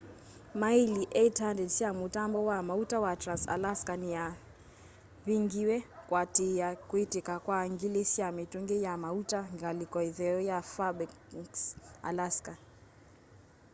maĩli 0.59 1.03
800 1.15 1.69
sya 1.77 1.89
mũtambo 1.99 2.39
wa 2.49 2.57
maũta 2.67 2.97
wa 3.05 3.13
trans-alaska 3.21 3.93
nĩsyavingĩwe 4.01 5.75
kũatĩĩa 6.09 6.67
kwĩtĩka 6.89 7.35
kwa 7.45 7.59
ngili 7.71 8.01
sya 8.13 8.27
mĩtũngĩ 8.37 8.77
ya 8.87 8.93
maũta 9.03 9.39
ngalĩko 9.55 9.99
ĩtheo 10.09 10.39
ya 10.49 10.57
faĩrbanks 10.73 11.61
alaska 12.09 12.53